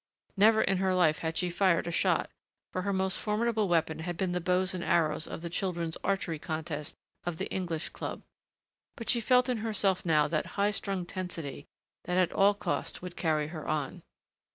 Never 0.35 0.63
in 0.63 0.77
her 0.77 0.95
life 0.95 1.19
had 1.19 1.37
she 1.37 1.51
fired 1.51 1.85
a 1.85 1.91
shot, 1.91 2.31
for 2.73 2.81
her 2.81 2.91
most 2.91 3.19
formidable 3.19 3.67
weapon 3.67 3.99
had 3.99 4.17
been 4.17 4.31
the 4.31 4.41
bows 4.41 4.73
and 4.73 4.83
arrows 4.83 5.27
of 5.27 5.43
the 5.43 5.49
Children's 5.51 5.95
Archery 6.03 6.39
Contest 6.39 6.95
of 7.23 7.37
the 7.37 7.47
English 7.51 7.89
Club, 7.89 8.23
but 8.95 9.09
she 9.11 9.21
felt 9.21 9.47
in 9.47 9.57
herself 9.57 10.03
now 10.03 10.27
that 10.27 10.57
highstrung 10.57 11.05
tensity 11.05 11.67
which 12.05 12.15
at 12.17 12.33
all 12.33 12.55
cost 12.55 13.03
would 13.03 13.15
carry 13.15 13.49
her 13.49 13.67
on. 13.67 14.01